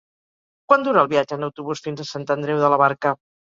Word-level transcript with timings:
Quant 0.73 0.85
dura 0.87 1.01
el 1.03 1.09
viatge 1.11 1.37
en 1.39 1.47
autobús 1.49 1.85
fins 1.89 2.03
a 2.05 2.07
Sant 2.15 2.27
Andreu 2.39 2.65
de 2.67 2.75
la 2.75 2.83
Barca? 2.87 3.17